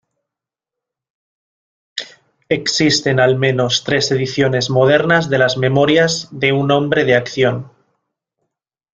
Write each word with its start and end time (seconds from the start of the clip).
Existen 2.49 3.19
al 3.19 3.37
menos 3.37 3.83
tres 3.83 4.11
ediciones 4.11 4.71
modernas 4.71 5.29
de 5.29 5.37
las 5.37 5.57
"Memorias 5.57 6.27
de 6.31 6.53
un 6.53 6.71
hombre 6.71 7.05
de 7.05 7.13
acción". 7.15 7.69